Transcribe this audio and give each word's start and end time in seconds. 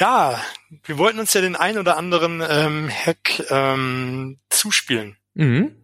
Ja, 0.00 0.40
wir 0.84 0.96
wollten 0.96 1.18
uns 1.18 1.34
ja 1.34 1.42
den 1.42 1.56
ein 1.56 1.76
oder 1.76 1.98
anderen 1.98 2.42
ähm, 2.48 2.88
Hack 2.88 3.44
ähm, 3.50 4.38
zuspielen. 4.48 5.18
Mhm. 5.34 5.76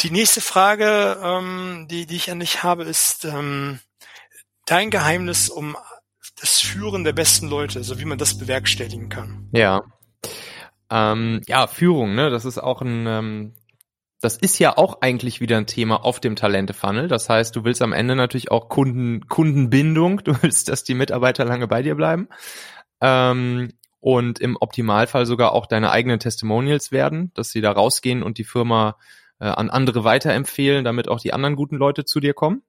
Die 0.00 0.10
nächste 0.10 0.40
Frage, 0.40 1.16
ähm, 1.22 1.86
die, 1.88 2.06
die 2.06 2.16
ich 2.16 2.30
an 2.30 2.40
dich 2.40 2.64
habe, 2.64 2.82
ist 2.82 3.24
ähm, 3.24 3.78
dein 4.66 4.90
Geheimnis 4.90 5.48
um 5.48 5.76
das 6.40 6.60
Führen 6.60 7.04
der 7.04 7.12
besten 7.12 7.48
Leute, 7.48 7.84
so 7.84 8.00
wie 8.00 8.04
man 8.04 8.18
das 8.18 8.36
bewerkstelligen 8.36 9.08
kann. 9.08 9.48
Ja. 9.52 9.82
Ähm, 10.90 11.42
ja, 11.46 11.68
Führung, 11.68 12.16
ne? 12.16 12.30
Das 12.30 12.44
ist 12.44 12.58
auch 12.58 12.82
ein, 12.82 13.06
ähm, 13.06 13.54
das 14.20 14.36
ist 14.36 14.58
ja 14.58 14.76
auch 14.76 15.02
eigentlich 15.02 15.40
wieder 15.40 15.56
ein 15.56 15.66
Thema 15.66 16.04
auf 16.04 16.18
dem 16.18 16.34
Talente-Funnel. 16.34 17.06
Das 17.06 17.28
heißt, 17.28 17.54
du 17.54 17.64
willst 17.64 17.82
am 17.82 17.92
Ende 17.92 18.16
natürlich 18.16 18.50
auch 18.50 18.68
Kunden, 18.68 19.28
Kundenbindung. 19.28 20.20
Du 20.24 20.36
willst, 20.42 20.68
dass 20.68 20.82
die 20.82 20.94
Mitarbeiter 20.94 21.44
lange 21.44 21.68
bei 21.68 21.82
dir 21.82 21.94
bleiben. 21.94 22.28
Ähm, 23.00 23.72
und 24.00 24.38
im 24.38 24.56
Optimalfall 24.56 25.26
sogar 25.26 25.52
auch 25.52 25.66
deine 25.66 25.90
eigenen 25.90 26.20
Testimonials 26.20 26.92
werden, 26.92 27.32
dass 27.34 27.50
sie 27.50 27.60
da 27.60 27.72
rausgehen 27.72 28.22
und 28.22 28.38
die 28.38 28.44
Firma 28.44 28.96
äh, 29.40 29.46
an 29.46 29.70
andere 29.70 30.04
weiterempfehlen, 30.04 30.84
damit 30.84 31.08
auch 31.08 31.20
die 31.20 31.32
anderen 31.32 31.56
guten 31.56 31.76
Leute 31.76 32.04
zu 32.04 32.20
dir 32.20 32.34
kommen. 32.34 32.62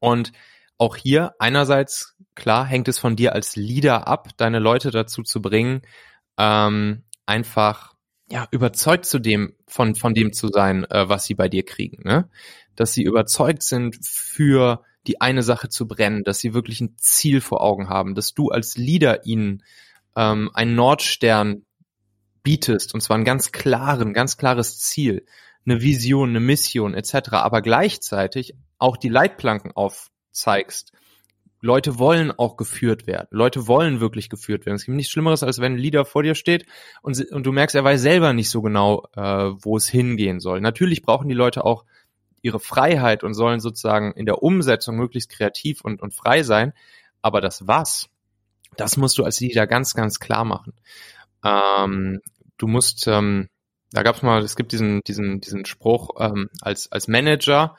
Und 0.00 0.32
auch 0.78 0.96
hier 0.96 1.34
einerseits, 1.38 2.16
klar, 2.34 2.66
hängt 2.66 2.88
es 2.88 2.98
von 2.98 3.16
dir 3.16 3.32
als 3.32 3.56
Leader 3.56 4.06
ab, 4.08 4.28
deine 4.36 4.58
Leute 4.58 4.90
dazu 4.90 5.22
zu 5.22 5.40
bringen, 5.40 5.82
ähm, 6.38 7.04
einfach 7.26 7.94
ja 8.30 8.46
überzeugt 8.50 9.06
zu 9.06 9.18
dem 9.18 9.54
von 9.68 9.94
von 9.94 10.14
dem 10.14 10.32
zu 10.32 10.48
sein, 10.48 10.84
äh, 10.90 11.08
was 11.08 11.24
sie 11.24 11.34
bei 11.34 11.48
dir 11.48 11.64
kriegen, 11.64 12.02
ne? 12.04 12.28
Dass 12.74 12.92
sie 12.92 13.02
überzeugt 13.02 13.62
sind 13.62 13.96
für 14.04 14.82
die 15.06 15.20
eine 15.20 15.42
Sache 15.42 15.68
zu 15.68 15.86
brennen, 15.86 16.24
dass 16.24 16.38
sie 16.38 16.54
wirklich 16.54 16.80
ein 16.80 16.96
Ziel 16.96 17.40
vor 17.40 17.60
Augen 17.62 17.88
haben, 17.88 18.14
dass 18.14 18.34
du 18.34 18.50
als 18.50 18.76
Leader 18.76 19.26
ihnen 19.26 19.62
ähm, 20.16 20.50
einen 20.54 20.74
Nordstern 20.74 21.64
bietest 22.42 22.94
und 22.94 23.00
zwar 23.00 23.16
einen 23.16 23.24
ganz 23.24 23.52
klaren, 23.52 24.12
ganz 24.12 24.36
klares 24.36 24.78
Ziel, 24.78 25.26
eine 25.66 25.80
Vision, 25.82 26.30
eine 26.30 26.40
Mission 26.40 26.94
etc., 26.94 27.32
aber 27.32 27.62
gleichzeitig 27.62 28.54
auch 28.78 28.96
die 28.96 29.08
Leitplanken 29.08 29.72
aufzeigst. 29.72 30.92
Leute 31.60 31.98
wollen 31.98 32.30
auch 32.30 32.58
geführt 32.58 33.06
werden. 33.06 33.28
Leute 33.30 33.66
wollen 33.66 33.98
wirklich 33.98 34.28
geführt 34.28 34.66
werden. 34.66 34.76
Es 34.76 34.84
gibt 34.84 34.96
nichts 34.96 35.10
Schlimmeres, 35.10 35.42
als 35.42 35.60
wenn 35.60 35.74
ein 35.74 35.78
Leader 35.78 36.04
vor 36.04 36.22
dir 36.22 36.34
steht 36.34 36.66
und, 37.00 37.18
und 37.32 37.46
du 37.46 37.52
merkst, 37.52 37.74
er 37.74 37.84
weiß 37.84 38.02
selber 38.02 38.34
nicht 38.34 38.50
so 38.50 38.60
genau, 38.60 39.06
äh, 39.16 39.22
wo 39.22 39.78
es 39.78 39.88
hingehen 39.88 40.40
soll. 40.40 40.60
Natürlich 40.60 41.00
brauchen 41.00 41.28
die 41.30 41.34
Leute 41.34 41.64
auch 41.64 41.86
ihre 42.44 42.60
Freiheit 42.60 43.24
und 43.24 43.32
sollen 43.32 43.58
sozusagen 43.58 44.12
in 44.12 44.26
der 44.26 44.42
Umsetzung 44.42 44.96
möglichst 44.96 45.30
kreativ 45.30 45.80
und, 45.80 46.02
und 46.02 46.14
frei 46.14 46.42
sein. 46.42 46.74
Aber 47.22 47.40
das 47.40 47.66
was, 47.66 48.10
das 48.76 48.98
musst 48.98 49.16
du 49.16 49.24
als 49.24 49.40
Leader 49.40 49.66
ganz, 49.66 49.94
ganz 49.94 50.20
klar 50.20 50.44
machen. 50.44 50.74
Ähm, 51.42 52.20
du 52.58 52.66
musst, 52.66 53.06
ähm, 53.08 53.48
da 53.92 54.02
gab 54.02 54.16
es 54.16 54.22
mal, 54.22 54.42
es 54.42 54.56
gibt 54.56 54.72
diesen, 54.72 55.00
diesen, 55.06 55.40
diesen 55.40 55.64
Spruch, 55.64 56.10
ähm, 56.18 56.50
als, 56.60 56.92
als 56.92 57.08
Manager 57.08 57.76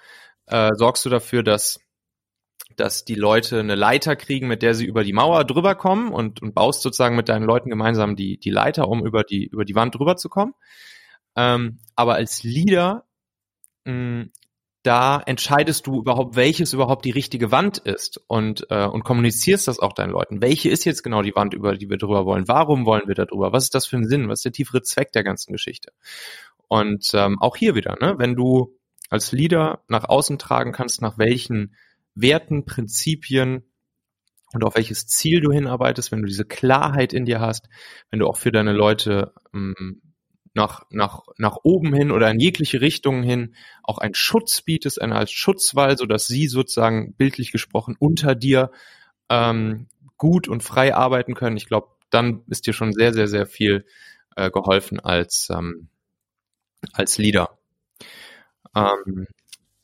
äh, 0.48 0.72
sorgst 0.76 1.06
du 1.06 1.10
dafür, 1.10 1.44
dass 1.44 1.80
dass 2.76 3.06
die 3.06 3.16
Leute 3.16 3.62
eine 3.62 3.76
Leiter 3.76 4.18
kriegen, 4.18 4.50
mit 4.50 4.62
der 4.62 4.74
sie 4.74 4.86
über 4.86 5.06
die 5.06 5.14
Mauer 5.14 5.46
drüber 5.46 5.76
kommen 5.76 6.12
und, 6.12 6.42
und 6.42 6.54
baust 6.54 6.82
sozusagen 6.82 7.16
mit 7.16 7.30
deinen 7.30 7.46
Leuten 7.46 7.70
gemeinsam 7.70 8.18
die, 8.18 8.38
die 8.38 8.50
Leiter, 8.50 8.90
um 8.90 9.06
über 9.06 9.24
die, 9.24 9.46
über 9.46 9.64
die 9.64 9.76
Wand 9.76 9.96
drüber 9.96 10.18
zu 10.18 10.28
kommen. 10.28 10.54
Ähm, 11.38 11.80
aber 11.96 12.16
als 12.16 12.44
Leader 12.44 13.06
mh, 13.86 14.26
da 14.86 15.22
entscheidest 15.26 15.88
du 15.88 16.00
überhaupt, 16.00 16.36
welches 16.36 16.74
überhaupt 16.74 17.06
die 17.06 17.12
richtige 17.12 17.52
Wand 17.52 17.80
ist 17.80 18.22
und, 18.28 18.68
äh, 18.70 18.86
und 18.86 19.04
kommunizierst 19.04 19.68
das 19.68 19.80
auch 19.80 19.94
deinen 19.94 20.12
Leuten. 20.12 20.42
Welche 20.42 20.70
ist 20.70 20.86
jetzt 20.86 21.04
genau 21.04 21.22
die 21.22 21.36
Wand, 21.36 21.54
über 21.54 21.76
die 21.76 21.90
wir 21.90 21.98
drüber 21.98 22.26
wollen? 22.26 22.48
Warum 22.48 22.86
wollen 22.86 23.08
wir 23.08 23.16
da 23.16 23.26
drüber? 23.26 23.52
Was 23.52 23.66
ist 23.66 23.76
das 23.76 23.88
für 23.88 23.98
ein 23.98 24.08
Sinn? 24.08 24.30
Was 24.30 24.40
ist 24.40 24.46
der 24.46 24.52
tiefere 24.52 24.84
Zweck 24.84 25.12
der 25.12 25.24
ganzen 25.24 25.54
Geschichte? 25.54 25.92
Und 26.68 27.10
ähm, 27.14 27.42
auch 27.42 27.56
hier 27.56 27.76
wieder, 27.76 27.98
ne, 28.00 28.16
wenn 28.18 28.36
du 28.36 28.78
als 29.10 29.32
Leader 29.32 29.84
nach 29.88 30.04
außen 30.04 30.38
tragen 30.38 30.72
kannst, 30.72 31.02
nach 31.02 31.18
welchen 31.18 31.76
Werten, 32.14 32.66
Prinzipien 32.66 33.64
und 34.54 34.64
auf 34.64 34.76
welches 34.76 35.08
Ziel 35.08 35.42
du 35.42 35.52
hinarbeitest, 35.52 36.12
wenn 36.12 36.22
du 36.22 36.28
diese 36.28 36.46
Klarheit 36.46 37.14
in 37.14 37.26
dir 37.26 37.40
hast, 37.40 37.68
wenn 38.10 38.20
du 38.20 38.28
auch 38.28 38.38
für 38.38 38.52
deine 38.52 38.74
Leute 38.74 39.34
ähm, 39.54 40.02
nach, 40.56 40.86
nach, 40.90 41.24
nach 41.38 41.58
oben 41.64 41.94
hin 41.94 42.12
oder 42.12 42.32
in 42.32 42.40
jegliche 42.40 42.82
Richtungen 42.82 43.24
hin 43.24 43.56
auch 43.84 43.98
einen 43.98 44.16
Schutz 44.16 44.62
bietest, 44.62 45.02
eine 45.02 45.16
als 45.16 45.32
Schutzwall, 45.32 45.98
so 45.98 46.06
dass 46.06 46.28
sie 46.28 46.48
sozusagen 46.48 47.14
bildlich 47.14 47.52
gesprochen 47.52 47.96
unter 48.00 48.36
dir 48.36 48.72
ähm, 49.30 49.88
gut 50.18 50.48
und 50.48 50.64
frei 50.64 50.96
arbeiten 50.96 51.36
können. 51.36 51.58
Ich 51.58 51.68
glaube, 51.68 51.90
dann 52.10 52.44
ist 52.48 52.66
dir 52.68 52.74
schon 52.74 52.94
sehr, 52.94 53.14
sehr, 53.14 53.28
sehr 53.28 53.46
viel 53.46 53.86
äh, 54.38 54.50
geholfen 54.50 55.00
als, 55.02 55.50
ähm, 55.52 55.90
als 56.94 57.18
Leader. 57.18 57.58
Ähm, 58.74 59.28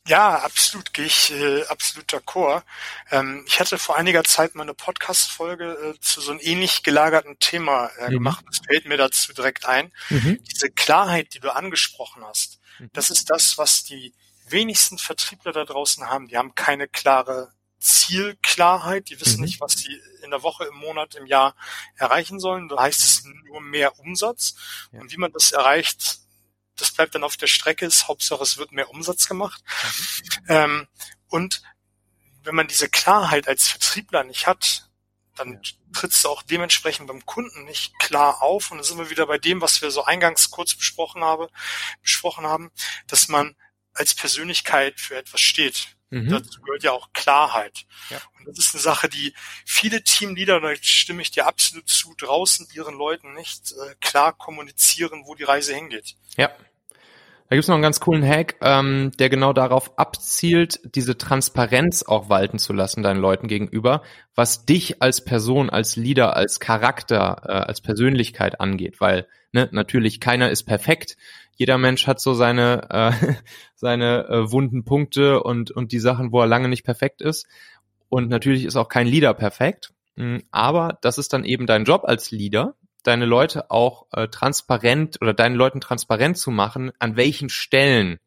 ja, 0.07 0.39
absolut, 0.39 0.93
gehe 0.93 1.05
ich 1.05 1.31
äh, 1.31 1.63
absolut 1.65 2.11
d'accord. 2.11 2.63
Ähm, 3.11 3.43
ich 3.47 3.59
hatte 3.59 3.77
vor 3.77 3.97
einiger 3.97 4.23
Zeit 4.23 4.55
mal 4.55 4.63
eine 4.63 4.73
Podcast-Folge 4.73 5.93
äh, 5.95 5.99
zu 5.99 6.21
so 6.21 6.31
einem 6.31 6.39
ähnlich 6.41 6.81
gelagerten 6.81 7.37
Thema 7.39 7.87
äh, 7.97 8.07
mhm. 8.07 8.13
gemacht. 8.13 8.43
Das 8.47 8.61
fällt 8.65 8.87
mir 8.87 8.97
dazu 8.97 9.31
direkt 9.33 9.65
ein. 9.65 9.91
Mhm. 10.09 10.39
Diese 10.43 10.71
Klarheit, 10.71 11.33
die 11.35 11.39
du 11.39 11.53
angesprochen 11.53 12.23
hast, 12.25 12.59
mhm. 12.79 12.89
das 12.93 13.11
ist 13.11 13.29
das, 13.29 13.57
was 13.59 13.83
die 13.83 14.13
wenigsten 14.47 14.97
Vertriebler 14.97 15.51
da 15.51 15.65
draußen 15.65 16.09
haben. 16.09 16.27
Die 16.27 16.37
haben 16.37 16.55
keine 16.55 16.87
klare 16.87 17.53
Zielklarheit. 17.79 19.09
Die 19.09 19.19
wissen 19.19 19.37
mhm. 19.37 19.45
nicht, 19.45 19.61
was 19.61 19.73
sie 19.73 20.01
in 20.23 20.31
der 20.31 20.41
Woche, 20.41 20.65
im 20.65 20.75
Monat, 20.75 21.13
im 21.15 21.27
Jahr 21.27 21.55
erreichen 21.95 22.39
sollen. 22.39 22.69
Da 22.69 22.81
heißt 22.81 23.01
es 23.01 23.23
nur 23.45 23.61
mehr 23.61 23.99
Umsatz. 23.99 24.55
Ja. 24.91 25.01
Und 25.01 25.11
wie 25.11 25.17
man 25.17 25.31
das 25.31 25.51
erreicht, 25.51 26.20
das 26.81 26.91
bleibt 26.91 27.15
dann 27.15 27.23
auf 27.23 27.37
der 27.37 27.47
Strecke, 27.47 27.85
ist 27.85 28.07
Hauptsache 28.07 28.43
es 28.43 28.57
wird 28.57 28.71
mehr 28.71 28.89
Umsatz 28.89 29.27
gemacht. 29.27 29.63
Mhm. 29.63 30.45
Ähm, 30.49 30.87
und 31.27 31.61
wenn 32.43 32.55
man 32.55 32.67
diese 32.67 32.89
Klarheit 32.89 33.47
als 33.47 33.67
Vertriebler 33.67 34.23
nicht 34.23 34.47
hat, 34.47 34.89
dann 35.35 35.53
ja. 35.53 35.59
trittst 35.93 36.23
du 36.23 36.29
auch 36.29 36.41
dementsprechend 36.43 37.07
beim 37.07 37.25
Kunden 37.25 37.63
nicht 37.65 37.97
klar 37.99 38.41
auf. 38.41 38.71
Und 38.71 38.77
dann 38.77 38.85
sind 38.85 38.97
wir 38.97 39.09
wieder 39.09 39.27
bei 39.27 39.37
dem, 39.37 39.61
was 39.61 39.81
wir 39.81 39.91
so 39.91 40.03
eingangs 40.03 40.51
kurz 40.51 40.75
besprochen 40.75 41.23
habe, 41.23 41.49
besprochen 42.01 42.45
haben, 42.45 42.71
dass 43.07 43.27
man 43.27 43.55
als 43.93 44.13
Persönlichkeit 44.13 44.99
für 44.99 45.15
etwas 45.15 45.41
steht. 45.41 45.95
Mhm. 46.09 46.29
Dazu 46.29 46.61
gehört 46.61 46.83
ja 46.83 46.91
auch 46.91 47.13
Klarheit. 47.13 47.85
Ja. 48.09 48.21
Und 48.37 48.47
das 48.47 48.65
ist 48.65 48.73
eine 48.73 48.81
Sache, 48.81 49.07
die 49.07 49.33
viele 49.65 50.03
Teamleader, 50.03 50.59
da 50.59 50.75
stimme 50.81 51.21
ich 51.21 51.31
dir 51.31 51.47
absolut 51.47 51.87
zu, 51.87 52.13
draußen 52.17 52.67
ihren 52.73 52.95
Leuten 52.95 53.33
nicht 53.33 53.71
äh, 53.71 53.95
klar 54.01 54.33
kommunizieren, 54.33 55.23
wo 55.25 55.35
die 55.35 55.43
Reise 55.43 55.73
hingeht. 55.73 56.15
Ja, 56.35 56.53
da 57.51 57.57
gibt's 57.57 57.67
noch 57.67 57.75
einen 57.75 57.83
ganz 57.83 57.99
coolen 57.99 58.25
Hack, 58.25 58.55
ähm, 58.61 59.11
der 59.19 59.27
genau 59.27 59.51
darauf 59.51 59.99
abzielt, 59.99 60.79
diese 60.95 61.17
Transparenz 61.17 62.01
auch 62.01 62.29
walten 62.29 62.59
zu 62.59 62.71
lassen 62.71 63.03
deinen 63.03 63.19
Leuten 63.19 63.49
gegenüber, 63.49 64.03
was 64.33 64.65
dich 64.65 65.01
als 65.01 65.25
Person, 65.25 65.69
als 65.69 65.97
Leader, 65.97 66.37
als 66.37 66.61
Charakter, 66.61 67.41
äh, 67.45 67.51
als 67.51 67.81
Persönlichkeit 67.81 68.61
angeht. 68.61 69.01
Weil 69.01 69.27
ne, 69.51 69.67
natürlich 69.73 70.21
keiner 70.21 70.49
ist 70.49 70.63
perfekt. 70.63 71.17
Jeder 71.57 71.77
Mensch 71.77 72.07
hat 72.07 72.21
so 72.21 72.33
seine 72.33 72.87
äh, 72.89 73.33
seine 73.75 74.29
äh, 74.29 74.49
wunden 74.49 74.85
Punkte 74.85 75.43
und 75.43 75.71
und 75.71 75.91
die 75.91 75.99
Sachen, 75.99 76.31
wo 76.31 76.39
er 76.39 76.47
lange 76.47 76.69
nicht 76.69 76.85
perfekt 76.85 77.21
ist. 77.21 77.47
Und 78.07 78.29
natürlich 78.29 78.63
ist 78.63 78.77
auch 78.77 78.87
kein 78.87 79.07
Leader 79.07 79.33
perfekt. 79.33 79.91
Hm, 80.15 80.41
aber 80.51 80.99
das 81.01 81.17
ist 81.17 81.33
dann 81.33 81.43
eben 81.43 81.65
dein 81.65 81.83
Job 81.83 82.03
als 82.05 82.31
Leader, 82.31 82.75
deine 83.03 83.25
Leute 83.25 83.71
auch 83.71 84.07
äh, 84.11 84.27
transparent 84.27 85.17
oder 85.21 85.33
deinen 85.33 85.55
Leuten 85.55 85.81
transparent 85.81 86.37
zu 86.37 86.51
machen, 86.51 86.91
an 86.99 87.15
welchen 87.15 87.49
Stellen 87.49 88.19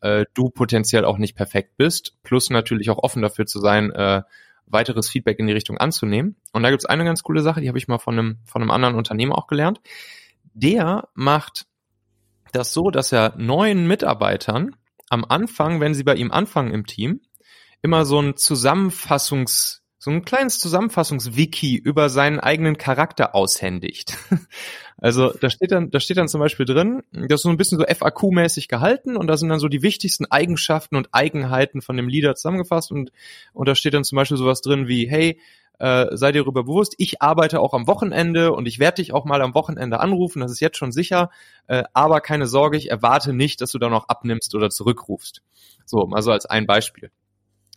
äh, 0.00 0.26
du 0.34 0.50
potenziell 0.50 1.04
auch 1.04 1.18
nicht 1.18 1.36
perfekt 1.36 1.76
bist, 1.76 2.16
plus 2.22 2.50
natürlich 2.50 2.90
auch 2.90 2.98
offen 2.98 3.22
dafür 3.22 3.46
zu 3.46 3.60
sein, 3.60 3.90
äh, 3.92 4.22
weiteres 4.66 5.08
Feedback 5.08 5.38
in 5.38 5.46
die 5.46 5.52
Richtung 5.52 5.78
anzunehmen. 5.78 6.36
Und 6.52 6.62
da 6.62 6.70
gibt's 6.70 6.86
eine 6.86 7.04
ganz 7.04 7.22
coole 7.22 7.42
Sache, 7.42 7.60
die 7.60 7.68
habe 7.68 7.78
ich 7.78 7.88
mal 7.88 7.98
von 7.98 8.18
einem, 8.18 8.38
von 8.44 8.62
einem 8.62 8.70
anderen 8.70 8.94
Unternehmer 8.94 9.36
auch 9.36 9.46
gelernt. 9.46 9.80
Der 10.54 11.08
macht 11.14 11.66
das 12.52 12.72
so, 12.72 12.90
dass 12.90 13.12
er 13.12 13.34
neuen 13.36 13.86
Mitarbeitern 13.86 14.76
am 15.08 15.24
Anfang, 15.24 15.80
wenn 15.80 15.94
sie 15.94 16.04
bei 16.04 16.14
ihm 16.14 16.30
anfangen 16.30 16.72
im 16.72 16.86
Team, 16.86 17.20
immer 17.82 18.04
so 18.04 18.20
ein 18.20 18.36
Zusammenfassungs 18.36 19.81
so 20.04 20.10
ein 20.10 20.24
kleines 20.24 20.58
Zusammenfassungswiki 20.58 21.76
über 21.76 22.08
seinen 22.08 22.40
eigenen 22.40 22.76
Charakter 22.76 23.34
aushändigt. 23.36 24.18
Also 24.98 25.32
da 25.32 25.50
steht 25.50 25.72
dann, 25.72 25.90
da 25.90 25.98
steht 25.98 26.16
dann 26.16 26.28
zum 26.28 26.40
Beispiel 26.40 26.64
drin, 26.64 27.02
das 27.10 27.40
ist 27.40 27.42
so 27.42 27.48
ein 27.48 27.56
bisschen 27.56 27.76
so 27.76 27.84
FAQ-mäßig 27.84 28.68
gehalten 28.68 29.16
und 29.16 29.26
da 29.26 29.36
sind 29.36 29.48
dann 29.48 29.58
so 29.58 29.66
die 29.66 29.82
wichtigsten 29.82 30.26
Eigenschaften 30.26 30.94
und 30.94 31.08
Eigenheiten 31.10 31.82
von 31.82 31.96
dem 31.96 32.06
Leader 32.06 32.36
zusammengefasst 32.36 32.92
und, 32.92 33.10
und 33.52 33.68
da 33.68 33.74
steht 33.74 33.94
dann 33.94 34.04
zum 34.04 34.14
Beispiel 34.14 34.36
sowas 34.36 34.60
drin 34.60 34.86
wie, 34.86 35.08
hey, 35.10 35.40
äh, 35.80 36.06
sei 36.12 36.30
dir 36.30 36.42
darüber 36.42 36.62
bewusst, 36.62 36.94
ich 36.98 37.20
arbeite 37.20 37.58
auch 37.58 37.74
am 37.74 37.88
Wochenende 37.88 38.52
und 38.52 38.66
ich 38.66 38.78
werde 38.78 39.02
dich 39.02 39.12
auch 39.12 39.24
mal 39.24 39.42
am 39.42 39.56
Wochenende 39.56 39.98
anrufen, 39.98 40.38
das 40.38 40.52
ist 40.52 40.60
jetzt 40.60 40.76
schon 40.76 40.92
sicher, 40.92 41.30
äh, 41.66 41.82
aber 41.94 42.20
keine 42.20 42.46
Sorge, 42.46 42.76
ich 42.76 42.88
erwarte 42.88 43.32
nicht, 43.32 43.60
dass 43.60 43.72
du 43.72 43.80
da 43.80 43.88
noch 43.88 44.08
abnimmst 44.08 44.54
oder 44.54 44.70
zurückrufst. 44.70 45.42
So, 45.84 46.08
also 46.12 46.30
als 46.30 46.46
ein 46.46 46.68
Beispiel. 46.68 47.10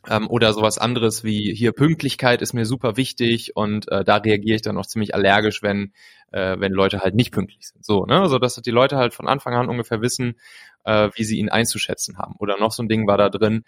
Ähm, 0.10 0.28
oder 0.30 0.54
sowas 0.54 0.78
anderes 0.78 1.24
wie 1.24 1.54
hier 1.54 1.72
Pünktlichkeit 1.72 2.42
ist 2.42 2.54
mir 2.54 2.66
super 2.66 2.98
wichtig 2.98 3.56
und 3.56 3.92
äh, 3.92 4.04
da 4.04 4.18
reagiere 4.18 4.56
ich 4.56 4.62
dann 4.62 4.78
auch 4.78 4.86
ziemlich 4.86 5.16
allergisch, 5.16 5.64
wenn, 5.64 5.94
äh, 6.32 6.60
wenn 6.60 6.72
Leute 6.72 7.00
halt 7.00 7.16
nicht 7.16 7.32
pünktlich 7.32 7.68
sind. 7.68 7.84
So, 7.84 8.06
ne? 8.06 8.22
Also 8.22 8.38
dass 8.38 8.56
die 8.56 8.72
Leute 8.72 8.98
halt 8.98 9.14
von 9.14 9.28
Anfang 9.28 9.56
an 9.56 9.70
ungefähr 9.70 10.02
wissen, 10.02 10.36
äh, 10.84 11.10
wie 11.16 11.24
sie 11.24 11.40
ihn 11.40 11.50
einzuschätzen 11.50 12.18
haben. 12.18 12.36
Oder 12.40 12.60
noch 12.60 12.72
so 12.72 12.84
ein 12.84 12.90
Ding 12.90 13.08
war 13.08 13.18
da 13.18 13.30
drin, 13.30 13.64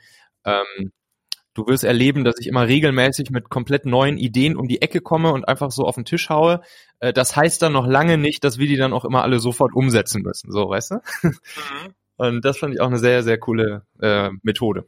ähm, 0.45 0.91
Du 1.57 1.65
wirst 1.65 1.83
erleben, 1.83 2.23
dass 2.23 2.35
ich 2.39 2.45
immer 2.45 2.67
regelmäßig 2.67 3.31
mit 3.31 3.49
komplett 3.49 3.87
neuen 3.87 4.19
Ideen 4.19 4.55
um 4.55 4.67
die 4.67 4.83
Ecke 4.83 5.01
komme 5.01 5.31
und 5.31 5.47
einfach 5.47 5.71
so 5.71 5.85
auf 5.85 5.95
den 5.95 6.05
Tisch 6.05 6.29
haue. 6.29 6.61
Äh, 6.99 7.13
das 7.13 7.35
heißt 7.35 7.63
dann 7.63 7.73
noch 7.73 7.87
lange 7.87 8.19
nicht, 8.19 8.43
dass 8.43 8.59
wir 8.59 8.67
die 8.67 8.75
dann 8.75 8.93
auch 8.93 9.05
immer 9.05 9.23
alle 9.23 9.39
sofort 9.39 9.73
umsetzen 9.73 10.21
müssen. 10.21 10.51
So, 10.51 10.69
weißt 10.69 10.91
du? 10.91 10.95
Mhm. 11.23 11.33
Und 12.17 12.45
das 12.45 12.59
fand 12.59 12.75
ich 12.75 12.79
auch 12.79 12.85
eine 12.85 12.99
sehr, 12.99 13.23
sehr 13.23 13.39
coole 13.39 13.87
äh, 13.99 14.29
Methode. 14.43 14.85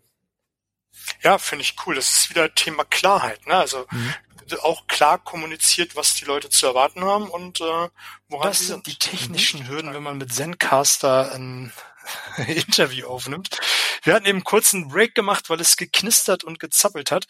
Ja, 1.21 1.38
finde 1.38 1.63
ich 1.63 1.75
cool. 1.86 1.95
Das 1.95 2.09
ist 2.09 2.30
wieder 2.30 2.53
Thema 2.53 2.83
Klarheit. 2.86 3.45
Ne? 3.47 3.56
Also 3.56 3.86
mhm. 3.91 4.13
auch 4.62 4.88
klar 4.88 5.18
kommuniziert, 5.18 5.95
was 5.95 6.15
die 6.15 6.25
Leute 6.25 6.50
zu 6.50 6.68
erwarten 6.68 7.03
haben 7.03 7.30
und 7.30 7.62
äh, 7.62 7.89
woran 8.30 8.50
das 8.50 8.68
sind 8.68 8.88
die 8.88 8.95
technischen 8.95 9.68
Hürden, 9.68 9.94
wenn 9.94 10.03
man 10.03 10.18
mit 10.18 10.33
Zencaster 10.33 11.33
ein 11.33 11.74
Interview 12.47 13.07
aufnimmt. 13.07 13.59
Wir 14.03 14.13
hatten 14.13 14.25
eben 14.25 14.44
kurz 14.44 14.74
einen 14.74 14.88
Break 14.88 15.13
gemacht, 15.13 15.50
weil 15.50 15.59
es 15.59 15.75
geknistert 15.75 16.44
und 16.44 16.59
gezappelt 16.59 17.12
hat. 17.12 17.27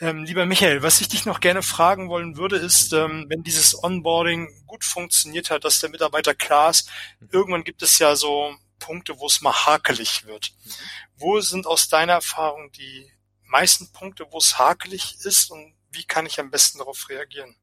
Ähm, 0.00 0.24
lieber 0.24 0.46
Michael, 0.46 0.82
was 0.82 1.00
ich 1.00 1.08
dich 1.08 1.24
noch 1.24 1.40
gerne 1.40 1.62
fragen 1.62 2.08
wollen 2.08 2.36
würde, 2.36 2.56
ist, 2.56 2.92
ähm, 2.92 3.26
wenn 3.28 3.42
dieses 3.42 3.80
Onboarding 3.82 4.48
gut 4.66 4.84
funktioniert 4.84 5.50
hat, 5.50 5.64
dass 5.64 5.80
der 5.80 5.90
Mitarbeiter 5.90 6.34
klar 6.34 6.70
ist, 6.70 6.90
irgendwann 7.30 7.64
gibt 7.64 7.82
es 7.82 7.98
ja 7.98 8.16
so 8.16 8.54
Punkte, 8.80 9.20
wo 9.20 9.26
es 9.26 9.40
mal 9.40 9.52
hakelig 9.52 10.26
wird. 10.26 10.50
Mhm. 10.64 10.70
Wo 11.16 11.40
sind 11.40 11.66
aus 11.66 11.88
deiner 11.88 12.14
Erfahrung 12.14 12.72
die 12.72 13.12
meisten 13.44 13.92
Punkte, 13.92 14.26
wo 14.30 14.38
es 14.38 14.58
hakelig 14.58 15.16
ist 15.22 15.50
und 15.52 15.74
wie 15.92 16.04
kann 16.04 16.26
ich 16.26 16.40
am 16.40 16.50
besten 16.50 16.78
darauf 16.78 17.08
reagieren? 17.08 17.54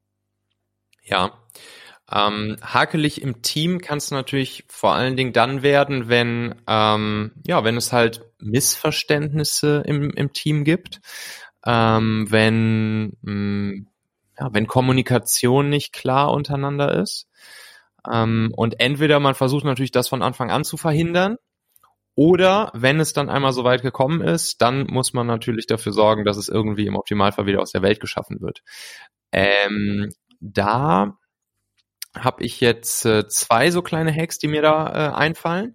Ja, 1.02 1.42
ähm, 2.10 2.56
hakelig 2.62 3.20
im 3.20 3.42
Team 3.42 3.80
kann 3.80 3.98
es 3.98 4.10
natürlich 4.10 4.64
vor 4.68 4.94
allen 4.94 5.16
Dingen 5.16 5.32
dann 5.32 5.62
werden, 5.62 6.08
wenn 6.08 6.54
ähm, 6.66 7.32
ja, 7.46 7.64
wenn 7.64 7.76
es 7.76 7.92
halt 7.92 8.22
Missverständnisse 8.38 9.82
im, 9.84 10.10
im 10.10 10.32
Team 10.32 10.64
gibt, 10.64 11.00
ähm, 11.66 12.26
wenn 12.30 13.16
mh, 13.22 13.32
mm, 13.32 13.88
ja, 14.38 14.48
wenn 14.52 14.66
Kommunikation 14.66 15.68
nicht 15.68 15.92
klar 15.92 16.32
untereinander 16.32 16.94
ist 16.94 17.28
ähm, 18.10 18.52
und 18.56 18.80
entweder 18.80 19.20
man 19.20 19.34
versucht 19.34 19.64
natürlich 19.64 19.92
das 19.92 20.08
von 20.08 20.22
Anfang 20.22 20.50
an 20.50 20.64
zu 20.64 20.76
verhindern 20.76 21.36
oder 22.18 22.72
wenn 22.74 22.98
es 22.98 23.12
dann 23.12 23.30
einmal 23.30 23.52
so 23.52 23.62
weit 23.62 23.82
gekommen 23.82 24.22
ist, 24.22 24.60
dann 24.60 24.88
muss 24.88 25.12
man 25.12 25.28
natürlich 25.28 25.68
dafür 25.68 25.92
sorgen, 25.92 26.24
dass 26.24 26.36
es 26.36 26.48
irgendwie 26.48 26.86
im 26.86 26.96
Optimalfall 26.96 27.46
wieder 27.46 27.62
aus 27.62 27.70
der 27.70 27.82
Welt 27.82 28.00
geschaffen 28.00 28.40
wird. 28.40 28.64
Ähm, 29.30 30.08
da 30.40 31.16
habe 32.16 32.42
ich 32.42 32.60
jetzt 32.60 33.06
äh, 33.06 33.28
zwei 33.28 33.70
so 33.70 33.82
kleine 33.82 34.12
Hacks, 34.12 34.38
die 34.38 34.48
mir 34.48 34.62
da 34.62 34.88
äh, 34.88 35.14
einfallen. 35.14 35.74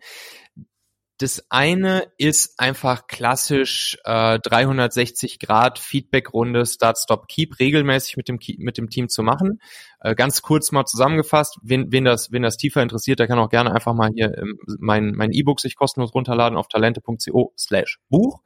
Das 1.23 1.41
eine 1.47 2.11
ist 2.17 2.59
einfach 2.59 3.07
klassisch 3.07 3.97
äh, 4.03 4.39
360 4.39 5.39
Grad 5.39 5.79
Feedback-Runde 5.79 6.65
Start, 6.65 6.97
Stop, 6.97 7.29
Keep 7.29 7.61
regelmäßig 7.61 8.17
mit 8.17 8.27
dem, 8.27 8.39
mit 8.57 8.77
dem 8.77 8.89
Team 8.89 9.07
zu 9.07 9.23
machen. 9.23 9.61
Äh, 10.01 10.15
ganz 10.15 10.41
kurz 10.41 10.73
mal 10.73 10.83
zusammengefasst, 10.83 11.59
wen, 11.61 11.93
wen, 11.93 12.03
das, 12.03 12.33
wen 12.33 12.43
das 12.43 12.57
tiefer 12.57 12.81
interessiert, 12.81 13.19
der 13.19 13.27
kann 13.27 13.39
auch 13.39 13.47
gerne 13.47 13.73
einfach 13.73 13.93
mal 13.93 14.11
hier 14.13 14.37
ähm, 14.37 14.59
mein, 14.79 15.13
mein 15.15 15.31
E-Book 15.31 15.61
sich 15.61 15.77
kostenlos 15.77 16.13
runterladen 16.13 16.57
auf 16.57 16.67
talente.co 16.67 17.53
slash 17.57 17.99
Buch. 18.09 18.41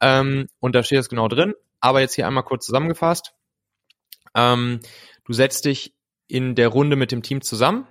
Ähm, 0.00 0.46
und 0.60 0.76
da 0.76 0.84
steht 0.84 1.00
es 1.00 1.08
genau 1.08 1.26
drin. 1.26 1.54
Aber 1.80 2.00
jetzt 2.00 2.14
hier 2.14 2.28
einmal 2.28 2.44
kurz 2.44 2.66
zusammengefasst. 2.66 3.34
Ähm, 4.36 4.78
du 5.24 5.32
setzt 5.32 5.64
dich 5.64 5.96
in 6.28 6.54
der 6.54 6.68
Runde 6.68 6.94
mit 6.94 7.10
dem 7.10 7.24
Team 7.24 7.40
zusammen 7.40 7.88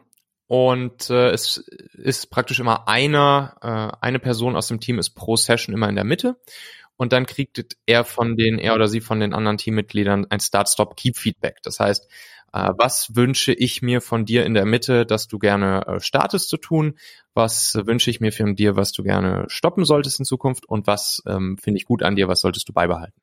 und 0.48 1.10
äh, 1.10 1.30
es 1.30 1.58
ist 1.94 2.30
praktisch 2.30 2.60
immer 2.60 2.88
einer, 2.88 3.56
äh, 3.62 4.06
eine 4.06 4.20
Person 4.20 4.56
aus 4.56 4.68
dem 4.68 4.80
Team 4.80 5.00
ist 5.00 5.12
pro 5.12 5.36
Session 5.36 5.74
immer 5.74 5.90
in 5.90 5.96
der 5.96 6.04
Mitte 6.04 6.38
und 6.96 7.14
dann 7.14 7.26
kriegt 7.26 7.78
er 7.86 8.04
von 8.04 8.38
den, 8.38 8.60
er 8.60 8.76
oder 8.76 8.88
sie 8.88 9.02
von 9.02 9.20
den 9.20 9.34
anderen 9.34 9.58
Teammitgliedern 9.58 10.28
ein 10.30 10.40
Start-Stop-Keep-Feedback. 10.40 11.58
Das 11.64 11.80
heißt, 11.80 12.08
äh, 12.54 12.70
was 12.78 13.16
wünsche 13.16 13.52
ich 13.52 13.82
mir 13.82 14.00
von 14.00 14.26
dir 14.26 14.46
in 14.46 14.54
der 14.54 14.66
Mitte, 14.66 15.06
dass 15.06 15.28
du 15.28 15.40
gerne 15.40 15.86
äh, 15.88 16.00
startest 16.00 16.50
zu 16.50 16.58
tun? 16.58 16.98
Was 17.34 17.74
äh, 17.76 17.88
wünsche 17.88 18.12
ich 18.12 18.22
mir 18.22 18.32
von 18.32 18.56
dir, 18.56 18.76
was 18.76 18.92
du 18.92 19.04
gerne 19.04 19.46
stoppen 19.48 19.86
solltest 19.86 20.20
in 20.20 20.26
Zukunft? 20.26 20.66
Und 20.66 20.86
was 20.86 21.24
ähm, 21.28 21.58
finde 21.58 21.80
ich 21.80 21.86
gut 21.86 22.04
an 22.04 22.16
dir, 22.16 22.28
was 22.28 22.42
solltest 22.42 22.70
du 22.70 22.74
beibehalten? 22.74 23.20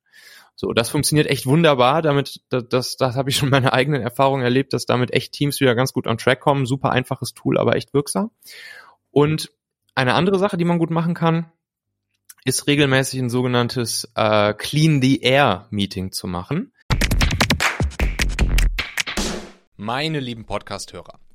So, 0.60 0.74
das 0.74 0.90
funktioniert 0.90 1.26
echt 1.26 1.46
wunderbar. 1.46 2.02
Damit, 2.02 2.42
das, 2.50 2.68
das, 2.68 2.96
das 2.98 3.16
habe 3.16 3.30
ich 3.30 3.36
schon 3.36 3.48
meine 3.48 3.72
eigenen 3.72 4.02
Erfahrungen 4.02 4.42
erlebt, 4.42 4.74
dass 4.74 4.84
damit 4.84 5.10
echt 5.14 5.32
Teams 5.32 5.58
wieder 5.58 5.74
ganz 5.74 5.94
gut 5.94 6.06
on 6.06 6.18
track 6.18 6.40
kommen. 6.40 6.66
Super 6.66 6.90
einfaches 6.90 7.32
Tool, 7.32 7.56
aber 7.56 7.76
echt 7.76 7.94
wirksam. 7.94 8.30
Und 9.10 9.50
eine 9.94 10.12
andere 10.12 10.38
Sache, 10.38 10.58
die 10.58 10.66
man 10.66 10.78
gut 10.78 10.90
machen 10.90 11.14
kann, 11.14 11.50
ist 12.44 12.66
regelmäßig 12.66 13.20
ein 13.20 13.30
sogenanntes 13.30 14.12
äh, 14.14 14.52
Clean 14.52 15.00
the 15.00 15.22
Air 15.22 15.66
Meeting 15.70 16.12
zu 16.12 16.26
machen. 16.26 16.74
Meine 19.78 20.20
lieben 20.20 20.44
Podcast-Hörer, 20.44 21.19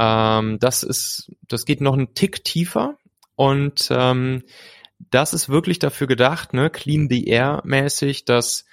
Ähm, 0.00 0.58
das 0.58 0.82
ist, 0.82 1.30
das 1.46 1.66
geht 1.66 1.82
noch 1.82 1.92
einen 1.92 2.14
Tick 2.14 2.42
tiefer 2.42 2.96
und 3.36 3.88
ähm, 3.90 4.44
das 5.10 5.34
ist 5.34 5.50
wirklich 5.50 5.78
dafür 5.78 6.06
gedacht, 6.06 6.54
ne, 6.54 6.70
Clean 6.70 7.08
the 7.10 7.26
Air 7.26 7.60
mäßig, 7.64 8.24
dass 8.24 8.64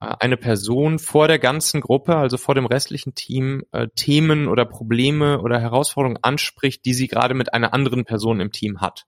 äh, 0.00 0.14
eine 0.20 0.36
Person 0.36 0.98
vor 0.98 1.26
der 1.26 1.38
ganzen 1.38 1.80
Gruppe, 1.80 2.16
also 2.16 2.36
vor 2.36 2.54
dem 2.54 2.66
restlichen 2.66 3.14
Team, 3.14 3.64
äh, 3.72 3.88
Themen 3.96 4.46
oder 4.46 4.66
Probleme 4.66 5.40
oder 5.40 5.58
Herausforderungen 5.58 6.22
anspricht, 6.22 6.84
die 6.84 6.92
sie 6.92 7.08
gerade 7.08 7.32
mit 7.32 7.54
einer 7.54 7.72
anderen 7.72 8.04
Person 8.04 8.40
im 8.40 8.52
Team 8.52 8.82
hat. 8.82 9.06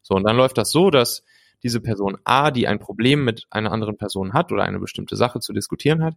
So, 0.00 0.14
und 0.14 0.24
dann 0.24 0.36
läuft 0.36 0.56
das 0.56 0.70
so, 0.70 0.90
dass 0.90 1.24
diese 1.62 1.82
Person 1.82 2.16
A, 2.24 2.50
die 2.50 2.68
ein 2.68 2.78
Problem 2.78 3.24
mit 3.24 3.46
einer 3.50 3.72
anderen 3.72 3.98
Person 3.98 4.32
hat 4.32 4.50
oder 4.50 4.64
eine 4.64 4.78
bestimmte 4.78 5.16
Sache 5.16 5.40
zu 5.40 5.52
diskutieren 5.52 6.02
hat, 6.02 6.14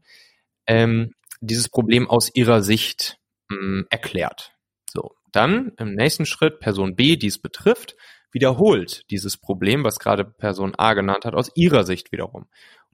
ähm, 0.68 1.16
dieses 1.42 1.68
Problem 1.68 2.10
aus 2.10 2.34
ihrer 2.34 2.62
Sicht 2.62 3.18
mh, 3.50 3.58
mm, 3.58 3.88
erklärt. 3.90 4.54
Dann 5.32 5.72
im 5.78 5.94
nächsten 5.94 6.26
Schritt 6.26 6.60
Person 6.60 6.96
B, 6.96 7.16
die 7.16 7.28
es 7.28 7.40
betrifft, 7.40 7.96
wiederholt 8.32 9.10
dieses 9.12 9.38
Problem, 9.38 9.84
was 9.84 10.00
gerade 10.00 10.26
Person 10.26 10.74
A 10.78 10.94
genannt 10.94 11.26
hat, 11.26 11.34
aus 11.34 11.52
ihrer 11.56 11.84
Sicht 11.84 12.12
wiederum. 12.12 12.48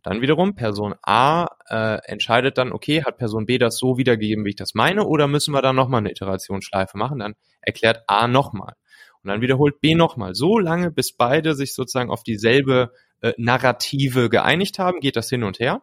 Dann 0.03 0.21
wiederum 0.21 0.55
Person 0.55 0.95
A 1.01 1.47
äh, 1.69 1.99
entscheidet 2.05 2.57
dann, 2.57 2.71
okay, 2.71 3.03
hat 3.03 3.17
Person 3.17 3.45
B 3.45 3.57
das 3.57 3.77
so 3.77 3.97
wiedergegeben, 3.97 4.45
wie 4.45 4.51
ich 4.51 4.55
das 4.55 4.73
meine, 4.73 5.05
oder 5.05 5.27
müssen 5.27 5.53
wir 5.53 5.61
da 5.61 5.73
nochmal 5.73 5.99
eine 5.99 6.11
Iterationsschleife 6.11 6.97
machen? 6.97 7.19
Dann 7.19 7.35
erklärt 7.61 8.03
A 8.07 8.27
nochmal. 8.27 8.75
Und 9.23 9.29
dann 9.29 9.41
wiederholt 9.41 9.81
B 9.81 9.95
nochmal. 9.95 10.35
So 10.35 10.59
lange, 10.59 10.91
bis 10.91 11.11
beide 11.11 11.55
sich 11.55 11.73
sozusagen 11.73 12.11
auf 12.11 12.23
dieselbe 12.23 12.93
äh, 13.21 13.33
Narrative 13.37 14.29
geeinigt 14.29 14.79
haben, 14.79 14.99
geht 14.99 15.15
das 15.15 15.29
hin 15.29 15.43
und 15.43 15.59
her. 15.59 15.81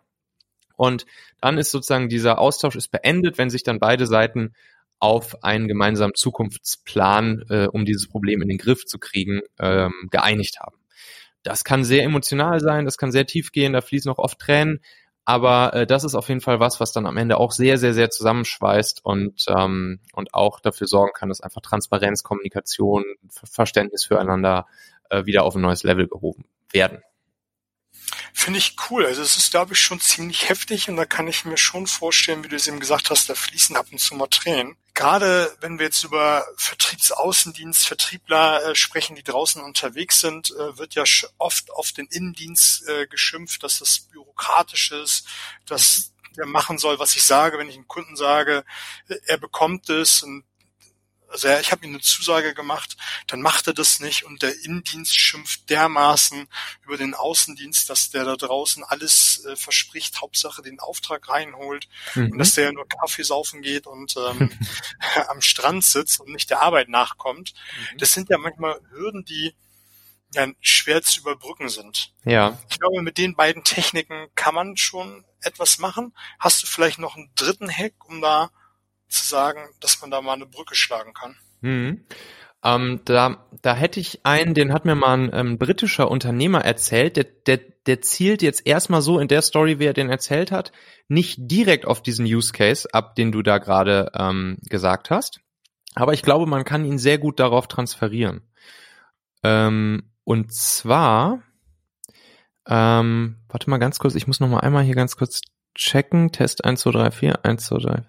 Und 0.77 1.07
dann 1.41 1.59
ist 1.59 1.71
sozusagen 1.71 2.09
dieser 2.09 2.39
Austausch 2.39 2.77
ist 2.77 2.89
beendet, 2.89 3.39
wenn 3.39 3.51
sich 3.51 3.63
dann 3.63 3.79
beide 3.79 4.07
Seiten 4.07 4.55
auf 4.99 5.43
einen 5.45 5.69
gemeinsamen 5.69 6.15
Zukunftsplan, 6.15 7.45
äh, 7.51 7.67
um 7.67 7.85
dieses 7.85 8.09
Problem 8.09 8.43
in 8.43 8.49
den 8.49 8.59
Griff 8.59 8.85
zu 8.87 8.99
kriegen, 8.99 9.43
ähm, 9.59 10.09
geeinigt 10.11 10.61
haben. 10.61 10.77
Das 11.43 11.65
kann 11.65 11.85
sehr 11.85 12.05
emotional 12.05 12.61
sein, 12.61 12.87
das 12.87 12.97
kann 12.97 13.13
sehr 13.13 13.27
tief 13.27 13.53
gehen, 13.53 13.75
da 13.75 13.83
fließen 13.83 14.11
auch 14.11 14.19
oft 14.19 14.39
Tränen, 14.39 14.81
Aber 15.27 15.73
äh, 15.75 15.87
das 15.87 16.05
ist 16.05 16.15
auf 16.15 16.29
jeden 16.29 16.41
Fall 16.43 16.61
was, 16.61 16.81
was 16.81 16.93
dann 16.93 17.07
am 17.07 17.17
Ende 17.17 17.39
auch 17.39 17.53
sehr, 17.53 17.79
sehr, 17.79 17.95
sehr 17.95 18.11
zusammenschweißt 18.11 19.05
und, 19.05 19.47
ähm, 19.49 20.01
und 20.13 20.35
auch 20.35 20.61
dafür 20.61 20.87
sorgen 20.87 21.13
kann, 21.15 21.31
dass 21.31 21.41
einfach 21.41 21.63
Transparenz, 21.63 22.23
Kommunikation, 22.23 23.05
Verständnis 23.29 24.05
füreinander 24.05 24.67
äh, 25.11 25.25
wieder 25.25 25.45
auf 25.45 25.55
ein 25.55 25.63
neues 25.63 25.83
Level 25.83 26.09
gehoben 26.09 26.45
werden. 26.73 27.03
Finde 28.33 28.59
ich 28.59 28.77
cool. 28.91 29.07
Also 29.07 29.23
es 29.23 29.37
ist, 29.37 29.51
glaube 29.51 29.75
ich, 29.75 29.81
schon 29.81 30.01
ziemlich 30.01 30.49
heftig 30.49 30.89
und 30.89 30.97
da 30.97 31.05
kann 31.05 31.29
ich 31.29 31.45
mir 31.45 31.57
schon 31.57 31.87
vorstellen, 31.87 32.45
wie 32.45 32.49
du 32.49 32.57
es 32.57 32.67
eben 32.67 32.81
gesagt 32.81 33.11
hast, 33.11 33.29
da 33.29 33.35
fließen 33.35 33.77
ab 33.77 33.87
und 33.91 33.99
zu 33.99 34.15
mal 34.15 34.27
Tränen. 34.27 34.77
Gerade 34.95 35.57
wenn 35.61 35.79
wir 35.79 35.87
jetzt 35.87 36.05
über 36.05 36.47
Vertriebsaußendienst, 36.57 37.87
Vertriebler 37.87 38.65
äh, 38.65 38.75
sprechen, 38.77 39.17
die 39.17 39.25
draußen 39.25 39.61
unterwegs 39.61 40.21
sind, 40.21 40.51
äh, 40.53 40.79
wird 40.79 40.95
ja 40.95 41.03
oft 41.39 41.73
auf 41.73 41.91
den 41.91 42.07
Innendienst 42.07 42.89
äh, 42.89 43.07
geschimpft, 43.09 43.65
dass 43.65 43.81
das 43.81 43.99
bürokratisch 43.99 44.93
ist, 44.93 45.27
dass 45.67 46.13
der 46.37 46.47
machen 46.47 46.79
soll, 46.79 46.99
was 46.99 47.17
ich 47.17 47.25
sage, 47.25 47.59
wenn 47.59 47.69
ich 47.69 47.75
einem 47.75 47.89
Kunden 47.89 48.17
sage, 48.17 48.65
äh, 49.09 49.17
er 49.27 49.39
bekommt 49.39 49.89
es 49.91 50.23
und 50.23 50.45
also 51.35 51.49
ich 51.49 51.73
habe 51.73 51.85
ihm 51.85 51.91
eine 51.95 52.01
Zusage 52.01 52.55
gemacht, 52.55 52.97
dann 53.27 53.43
macht 53.43 53.67
er 53.67 53.75
das 53.75 53.99
nicht 53.99 54.25
und 54.25 54.43
der 54.43 54.55
Innendienst 54.63 55.19
schimpft 55.19 55.69
dermaßen 55.69 56.47
über 56.85 56.97
den 56.97 57.13
Außendienst, 57.13 57.91
dass 57.91 58.11
der 58.11 58.25
da 58.25 58.37
draußen 58.37 58.85
alles 58.85 59.45
äh, 59.45 59.57
verspricht, 59.57 60.21
Hauptsache 60.21 60.63
den 60.63 60.79
Auftrag 60.79 61.29
reinholt 61.29 61.89
mhm. 62.15 62.31
und 62.31 62.39
dass 62.39 62.55
der 62.55 62.73
nur 62.73 62.87
Kaffee 62.87 63.25
saufen 63.25 63.63
geht 63.63 63.89
und 63.89 64.15
ähm, 64.17 64.53
am 65.29 65.41
Strand 65.41 65.85
sitzt 65.85 66.21
und 66.21 66.31
nicht 66.31 66.51
der 66.51 66.63
Arbeit 66.63 66.89
nachkommt. 66.89 67.53
Mhm. 67.93 67.99
Das 67.99 68.13
sind 68.13 68.29
ja 68.29 68.39
manchmal 68.39 68.81
Hürden, 68.91 69.25
die 69.25 69.57
ja, 70.35 70.47
schwer 70.61 71.03
zu 71.03 71.21
überbrücken 71.21 71.69
sind. 71.69 72.13
Ja. 72.25 72.59
Ich 72.71 72.79
glaube, 72.79 73.03
mit 73.03 73.19
den 73.19 73.35
beiden 73.35 73.65
Techniken 73.65 74.29
kann 74.37 74.55
man 74.55 74.77
schon 74.77 75.25
etwas 75.43 75.79
machen. 75.79 76.15
Hast 76.39 76.63
du 76.63 76.69
vielleicht 76.69 77.01
noch 77.01 77.17
einen 77.17 77.31
dritten 77.35 77.69
Hack, 77.69 77.95
um 78.07 78.21
da 78.21 78.51
zu 79.15 79.27
sagen, 79.27 79.61
dass 79.81 80.01
man 80.01 80.11
da 80.11 80.21
mal 80.21 80.35
eine 80.35 80.47
Brücke 80.47 80.75
schlagen 80.75 81.15
kann. 81.15 81.37
Mhm. 81.61 82.05
Ähm, 82.65 83.01
da, 83.05 83.47
da 83.61 83.75
hätte 83.75 84.01
ich 84.01 84.25
einen, 84.25 84.55
den 84.55 84.73
hat 84.73 84.87
mir 84.87 84.95
mal 84.95 85.19
ein 85.19 85.31
ähm, 85.33 85.59
britischer 85.59 86.11
Unternehmer 86.11 86.65
erzählt, 86.65 87.17
der, 87.17 87.25
der, 87.25 87.61
der 87.87 88.01
zielt 88.01 88.41
jetzt 88.41 88.67
erstmal 88.67 89.03
so 89.03 89.19
in 89.19 89.29
der 89.29 89.43
Story, 89.43 89.79
wie 89.79 89.85
er 89.85 89.93
den 89.93 90.09
erzählt 90.09 90.51
hat, 90.51 90.73
nicht 91.07 91.37
direkt 91.41 91.87
auf 91.87 92.03
diesen 92.03 92.25
Use 92.25 92.53
Case 92.53 92.89
ab, 92.93 93.17
den 93.17 93.33
du 93.33 93.43
da 93.43 93.59
gerade 93.59 94.11
ähm, 94.15 94.57
gesagt 94.69 95.11
hast. 95.11 95.41
Aber 95.95 96.15
ich 96.15 96.23
glaube, 96.23 96.47
man 96.47 96.65
kann 96.65 96.87
ihn 96.87 96.99
sehr 96.99 97.19
gut 97.19 97.39
darauf 97.39 97.69
transferieren. 97.69 98.41
Ähm, 99.43 100.11
und 100.25 100.53
zwar, 100.55 101.43
ähm, 102.67 103.37
warte 103.49 103.69
mal 103.69 103.79
ganz 103.79 103.99
kurz, 103.99 104.15
ich 104.15 104.27
muss 104.27 104.41
noch 104.41 104.49
mal 104.49 104.61
einmal 104.61 104.85
hier 104.85 104.95
ganz 104.95 105.17
kurz 105.17 105.43
checken. 105.75 106.33
Test 106.33 106.65
1, 106.65 106.81
2, 106.81 106.91
3, 106.93 107.11
4, 107.11 107.45
1, 107.45 107.67
2, 107.67 107.79
3, 107.79 108.03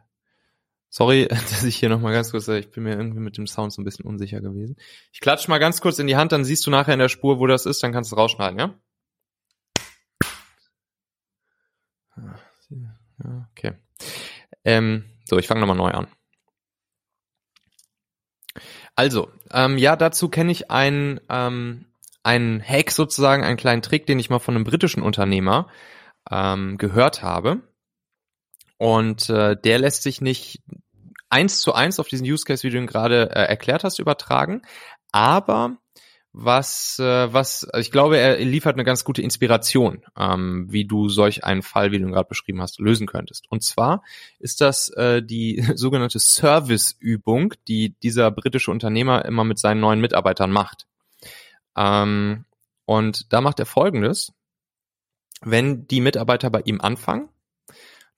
Sorry, 0.98 1.28
dass 1.30 1.64
ich 1.64 1.76
hier 1.76 1.90
nochmal 1.90 2.14
ganz 2.14 2.32
kurz, 2.32 2.48
ich 2.48 2.72
bin 2.72 2.84
mir 2.84 2.96
irgendwie 2.96 3.20
mit 3.20 3.38
dem 3.38 3.48
Sound 3.48 3.74
so 3.74 3.82
ein 3.82 3.84
bisschen 3.84 4.06
unsicher 4.06 4.40
gewesen. 4.40 4.78
Ich 5.12 5.20
klatsche 5.20 5.50
mal 5.50 5.58
ganz 5.58 5.82
kurz 5.82 6.00
in 6.00 6.08
die 6.08 6.16
Hand, 6.16 6.32
dann 6.32 6.46
siehst 6.46 6.66
du 6.66 6.72
nachher 6.72 6.94
in 6.94 7.02
der 7.02 7.10
Spur, 7.10 7.38
wo 7.40 7.48
das 7.48 7.66
ist, 7.66 7.84
dann 7.84 7.92
kannst 7.92 8.12
du 8.12 8.16
es 8.16 8.18
rausschneiden, 8.18 8.58
ja? 8.58 8.74
Okay. 13.52 13.74
Ähm, 14.64 15.04
so, 15.26 15.38
ich 15.38 15.48
fange 15.48 15.60
nochmal 15.60 15.76
neu 15.76 15.92
an. 15.92 16.08
Also, 18.96 19.30
ähm, 19.52 19.78
ja, 19.78 19.98
dazu 19.98 20.30
kenne 20.30 20.54
ich 20.54 20.72
einen, 20.72 21.20
ähm, 21.28 21.88
einen 22.24 22.64
Hack 22.64 22.92
sozusagen, 22.92 23.44
einen 23.44 23.58
kleinen 23.58 23.82
Trick, 23.82 24.06
den 24.06 24.20
ich 24.20 24.30
mal 24.30 24.40
von 24.40 24.56
einem 24.56 24.64
britischen 24.64 25.04
Unternehmer 25.04 25.68
ähm, 26.32 26.78
gehört 26.78 27.22
habe. 27.22 27.64
Und 28.78 29.30
äh, 29.30 29.58
der 29.60 29.80
lässt 29.80 30.04
sich 30.04 30.22
nicht 30.22 30.62
eins 31.30 31.60
zu 31.60 31.74
eins 31.74 32.00
auf 32.00 32.08
diesen 32.08 32.26
Use 32.26 32.46
Case, 32.46 32.64
wie 32.64 32.70
du 32.70 32.78
ihn 32.78 32.88
gerade 32.88 33.30
äh, 33.32 33.46
erklärt 33.46 33.84
hast, 33.84 34.00
übertragen. 34.00 34.62
Aber 35.12 35.78
was, 36.38 37.00
äh, 37.00 37.32
was, 37.32 37.64
also 37.64 37.80
ich 37.80 37.92
glaube, 37.92 38.18
er 38.18 38.38
liefert 38.40 38.76
eine 38.76 38.84
ganz 38.84 39.06
gute 39.06 39.22
Inspiration, 39.22 40.04
ähm, 40.18 40.66
wie 40.70 40.84
du 40.84 41.08
solch 41.08 41.46
einen 41.46 41.62
Fall, 41.62 41.92
wie 41.92 42.00
du 42.00 42.06
ihn 42.06 42.12
gerade 42.12 42.28
beschrieben 42.28 42.62
hast, 42.62 42.78
lösen 42.80 43.08
könntest. 43.08 43.50
Und 43.50 43.64
zwar 43.64 44.04
ist 44.40 44.60
das 44.60 44.90
äh, 44.90 45.24
die 45.24 45.66
sogenannte 45.76 46.20
Service-Übung, 46.20 47.54
die 47.70 47.96
dieser 48.04 48.32
britische 48.32 48.70
Unternehmer 48.70 49.24
immer 49.24 49.46
mit 49.46 49.60
seinen 49.60 49.80
neuen 49.80 50.02
Mitarbeitern 50.02 50.52
macht. 50.52 50.88
Ähm, 51.78 52.44
und 52.84 53.32
da 53.32 53.40
macht 53.40 53.60
er 53.60 53.66
Folgendes. 53.66 54.34
Wenn 55.42 55.88
die 55.88 56.02
Mitarbeiter 56.02 56.50
bei 56.50 56.62
ihm 56.66 56.82
anfangen, 56.82 57.30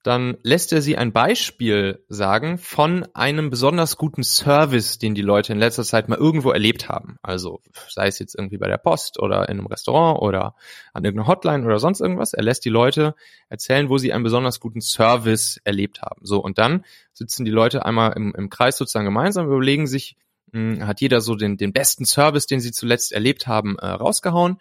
dann 0.07 0.37
lässt 0.41 0.71
er 0.71 0.81
sie 0.81 0.97
ein 0.97 1.11
Beispiel 1.11 2.01
sagen 2.07 2.57
von 2.57 3.05
einem 3.13 3.49
besonders 3.49 3.97
guten 3.97 4.23
Service, 4.23 4.97
den 4.99 5.15
die 5.15 5.21
Leute 5.21 5.51
in 5.51 5.59
letzter 5.59 5.83
Zeit 5.83 6.07
mal 6.07 6.17
irgendwo 6.17 6.51
erlebt 6.51 6.87
haben. 6.87 7.17
Also 7.21 7.59
sei 7.89 8.07
es 8.07 8.17
jetzt 8.17 8.33
irgendwie 8.33 8.57
bei 8.57 8.69
der 8.69 8.77
Post 8.77 9.19
oder 9.19 9.49
in 9.49 9.57
einem 9.57 9.67
Restaurant 9.67 10.21
oder 10.21 10.55
an 10.93 11.03
irgendeiner 11.03 11.27
Hotline 11.27 11.65
oder 11.65 11.79
sonst 11.79 11.99
irgendwas. 11.99 12.33
Er 12.33 12.43
lässt 12.43 12.63
die 12.63 12.69
Leute 12.69 13.15
erzählen, 13.49 13.89
wo 13.89 13.97
sie 13.97 14.13
einen 14.13 14.23
besonders 14.23 14.61
guten 14.61 14.79
Service 14.79 15.59
erlebt 15.65 16.01
haben. 16.01 16.21
So, 16.25 16.39
und 16.39 16.57
dann 16.57 16.85
sitzen 17.11 17.43
die 17.43 17.51
Leute 17.51 17.85
einmal 17.85 18.13
im, 18.13 18.33
im 18.33 18.49
Kreis 18.49 18.77
sozusagen 18.77 19.05
gemeinsam, 19.05 19.47
überlegen 19.47 19.87
sich, 19.87 20.15
mh, 20.53 20.75
hm, 20.75 20.87
hat 20.87 21.01
jeder 21.01 21.19
so 21.19 21.35
den, 21.35 21.57
den 21.57 21.73
besten 21.73 22.05
Service, 22.05 22.47
den 22.47 22.61
sie 22.61 22.71
zuletzt 22.71 23.11
erlebt 23.11 23.45
haben, 23.45 23.77
äh, 23.77 23.85
rausgehauen 23.87 24.57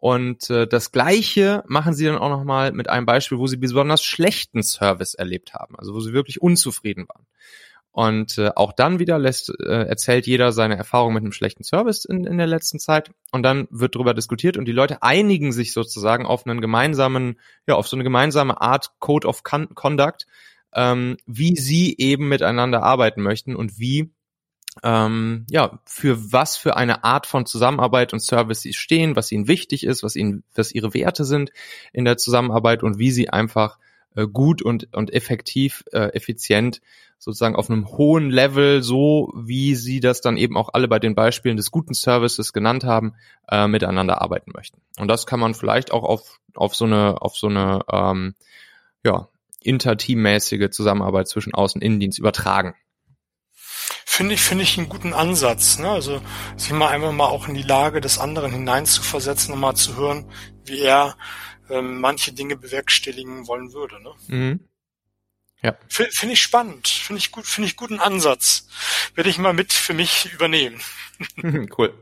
und 0.00 0.48
äh, 0.48 0.68
das 0.68 0.92
Gleiche 0.92 1.64
machen 1.66 1.92
sie 1.92 2.04
dann 2.04 2.18
auch 2.18 2.28
nochmal 2.28 2.70
mit 2.70 2.88
einem 2.88 3.04
Beispiel, 3.04 3.38
wo 3.38 3.48
sie 3.48 3.56
besonders 3.56 4.04
schlechten 4.04 4.62
Service 4.62 5.14
erlebt 5.14 5.54
haben, 5.54 5.74
also 5.76 5.92
wo 5.92 5.98
sie 5.98 6.12
wirklich 6.12 6.40
unzufrieden 6.40 7.08
waren. 7.08 7.26
Und 7.90 8.38
äh, 8.38 8.52
auch 8.54 8.72
dann 8.72 9.00
wieder 9.00 9.18
lässt, 9.18 9.52
äh, 9.58 9.88
erzählt 9.88 10.28
jeder 10.28 10.52
seine 10.52 10.76
Erfahrung 10.76 11.14
mit 11.14 11.24
einem 11.24 11.32
schlechten 11.32 11.64
Service 11.64 12.04
in, 12.04 12.24
in 12.26 12.38
der 12.38 12.46
letzten 12.46 12.78
Zeit. 12.78 13.10
Und 13.32 13.42
dann 13.42 13.66
wird 13.72 13.96
darüber 13.96 14.14
diskutiert 14.14 14.56
und 14.56 14.66
die 14.66 14.72
Leute 14.72 15.02
einigen 15.02 15.50
sich 15.50 15.72
sozusagen 15.72 16.26
auf 16.26 16.46
einen 16.46 16.60
gemeinsamen, 16.60 17.40
ja, 17.66 17.74
auf 17.74 17.88
so 17.88 17.96
eine 17.96 18.04
gemeinsame 18.04 18.60
Art 18.60 18.92
Code 19.00 19.26
of 19.26 19.42
Conduct, 19.42 20.28
ähm, 20.74 21.16
wie 21.26 21.56
sie 21.56 21.96
eben 21.98 22.28
miteinander 22.28 22.84
arbeiten 22.84 23.22
möchten 23.22 23.56
und 23.56 23.80
wie 23.80 24.12
ähm, 24.82 25.46
ja, 25.50 25.80
für 25.84 26.32
was 26.32 26.56
für 26.56 26.76
eine 26.76 27.04
Art 27.04 27.26
von 27.26 27.46
Zusammenarbeit 27.46 28.12
und 28.12 28.20
Service 28.20 28.60
sie 28.60 28.74
stehen, 28.74 29.16
was 29.16 29.32
ihnen 29.32 29.48
wichtig 29.48 29.84
ist, 29.84 30.02
was 30.02 30.16
ihnen, 30.16 30.44
was 30.54 30.72
ihre 30.72 30.94
Werte 30.94 31.24
sind 31.24 31.50
in 31.92 32.04
der 32.04 32.16
Zusammenarbeit 32.16 32.82
und 32.82 32.98
wie 32.98 33.10
sie 33.10 33.28
einfach 33.30 33.78
äh, 34.14 34.26
gut 34.26 34.62
und, 34.62 34.94
und 34.94 35.12
effektiv, 35.12 35.84
äh, 35.92 36.12
effizient 36.14 36.80
sozusagen 37.18 37.56
auf 37.56 37.68
einem 37.68 37.88
hohen 37.88 38.30
Level, 38.30 38.82
so 38.82 39.32
wie 39.36 39.74
sie 39.74 39.98
das 39.98 40.20
dann 40.20 40.36
eben 40.36 40.56
auch 40.56 40.70
alle 40.72 40.86
bei 40.86 41.00
den 41.00 41.16
Beispielen 41.16 41.56
des 41.56 41.72
guten 41.72 41.94
Services 41.94 42.52
genannt 42.52 42.84
haben, 42.84 43.14
äh, 43.50 43.66
miteinander 43.66 44.22
arbeiten 44.22 44.52
möchten. 44.54 44.80
Und 44.98 45.08
das 45.08 45.26
kann 45.26 45.40
man 45.40 45.54
vielleicht 45.54 45.90
auch 45.90 46.04
auf, 46.04 46.38
auf 46.54 46.76
so 46.76 46.84
eine, 46.84 47.20
auf 47.20 47.36
so 47.36 47.48
eine, 47.48 47.80
ähm, 47.90 48.34
ja, 49.04 49.28
interteammäßige 49.60 50.70
Zusammenarbeit 50.70 51.26
zwischen 51.26 51.52
Außen- 51.52 51.76
und 51.76 51.82
Innendienst 51.82 52.20
übertragen 52.20 52.74
finde 54.18 54.34
ich, 54.34 54.40
finde 54.40 54.64
ich 54.64 54.76
einen 54.76 54.88
guten 54.88 55.14
Ansatz. 55.14 55.78
Ne? 55.78 55.88
Also 55.88 56.20
sich 56.56 56.72
mal 56.72 56.88
einfach 56.88 57.12
mal 57.12 57.26
auch 57.26 57.46
in 57.46 57.54
die 57.54 57.62
Lage 57.62 58.00
des 58.00 58.18
anderen 58.18 58.50
hineinzuversetzen 58.50 59.54
und 59.54 59.60
mal 59.60 59.76
zu 59.76 59.96
hören, 59.96 60.28
wie 60.64 60.80
er 60.80 61.16
ähm, 61.70 62.00
manche 62.00 62.32
Dinge 62.32 62.56
bewerkstelligen 62.56 63.46
wollen 63.46 63.72
würde. 63.72 64.02
Ne? 64.02 64.10
Mhm. 64.26 64.60
Ja. 65.62 65.76
Finde 65.88 66.32
ich 66.32 66.42
spannend, 66.42 66.88
finde 66.88 67.18
ich 67.18 67.30
gut, 67.30 67.46
finde 67.46 67.68
ich 67.68 67.76
guten 67.76 68.00
Ansatz. 68.00 68.66
Werde 69.14 69.30
ich 69.30 69.38
mal 69.38 69.52
mit 69.52 69.72
für 69.72 69.94
mich 69.94 70.32
übernehmen. 70.32 70.80
cool. 71.78 71.94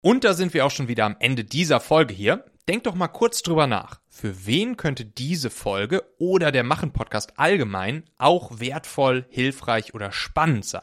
Und 0.00 0.22
da 0.22 0.34
sind 0.34 0.54
wir 0.54 0.66
auch 0.66 0.70
schon 0.70 0.86
wieder 0.86 1.04
am 1.04 1.16
Ende 1.18 1.42
dieser 1.42 1.80
Folge 1.80 2.14
hier. 2.14 2.44
Denk 2.68 2.84
doch 2.84 2.94
mal 2.94 3.08
kurz 3.08 3.42
drüber 3.42 3.66
nach. 3.66 4.00
Für 4.08 4.46
wen 4.46 4.76
könnte 4.76 5.04
diese 5.04 5.50
Folge 5.50 6.04
oder 6.18 6.52
der 6.52 6.62
Machen-Podcast 6.62 7.40
allgemein 7.40 8.04
auch 8.18 8.60
wertvoll, 8.60 9.26
hilfreich 9.30 9.94
oder 9.94 10.12
spannend 10.12 10.64
sein? 10.64 10.82